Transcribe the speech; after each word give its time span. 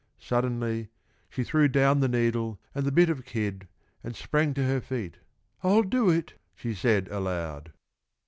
Suddenly 0.19 0.89
she 1.29 1.43
threw 1.43 1.67
down 1.67 1.99
the 1.99 2.07
needle 2.09 2.59
and 2.73 2.85
the 2.87 2.91
bit 2.91 3.07
of 3.11 3.23
kid 3.23 3.67
and 4.03 4.15
sprang 4.15 4.55
to 4.55 4.63
her 4.65 4.81
feet. 4.81 5.19
"I'll 5.61 5.83
do 5.83 6.09
it!" 6.09 6.33
she 6.55 6.73
said 6.73 7.07
aloud. 7.09 7.71